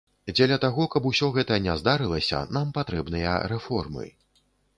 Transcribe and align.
Дзеля 0.29 0.55
таго, 0.63 0.87
каб 0.95 1.03
усё 1.09 1.29
гэта 1.35 1.59
не 1.65 1.75
здарылася, 1.81 2.41
нам 2.57 2.73
патрэбныя 2.79 3.37
рэформы. 3.53 4.09